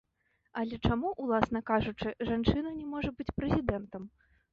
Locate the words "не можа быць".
2.79-3.29